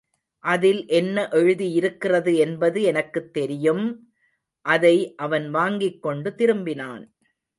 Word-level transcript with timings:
அதில் 0.43 0.87
என்ன 0.89 1.27
எழுதியிருக்கிறது 1.31 2.35
என்பது 2.35 2.81
எனக்குத் 2.83 3.33
தெரியும்! 3.33 3.83
அதை 4.65 4.95
அவன் 5.17 5.49
வாங்கிக் 5.49 6.01
கொண்டு 6.01 6.29
திரும்பினான். 6.37 7.03